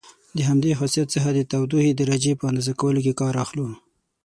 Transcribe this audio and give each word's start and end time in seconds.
د 0.37 0.39
همدې 0.49 0.71
خاصیت 0.79 1.07
څخه 1.15 1.29
د 1.33 1.39
تودوخې 1.51 1.91
درجې 2.01 2.31
په 2.39 2.43
اندازه 2.49 2.73
کولو 2.81 2.99
کې 3.05 3.13
کار 3.21 3.33
اخلو. 3.43 3.67